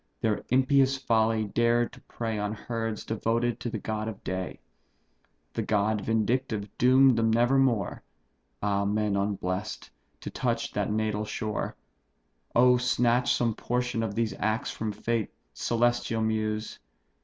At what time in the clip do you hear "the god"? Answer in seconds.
3.69-4.07, 5.53-6.01